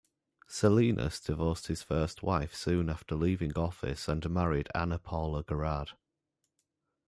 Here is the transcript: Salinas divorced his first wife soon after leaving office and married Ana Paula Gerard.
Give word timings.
Salinas 0.47 1.19
divorced 1.19 1.67
his 1.67 1.83
first 1.83 2.23
wife 2.23 2.55
soon 2.55 2.89
after 2.89 3.13
leaving 3.13 3.55
office 3.55 4.07
and 4.07 4.27
married 4.31 4.67
Ana 4.73 4.97
Paula 4.97 5.43
Gerard. 5.47 5.91